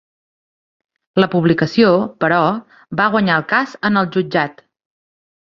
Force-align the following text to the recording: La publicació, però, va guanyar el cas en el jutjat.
La 1.23 1.27
publicació, 1.33 1.91
però, 2.25 2.39
va 3.03 3.07
guanyar 3.17 3.37
el 3.43 3.47
cas 3.53 3.77
en 3.91 4.01
el 4.03 4.11
jutjat. 4.19 4.67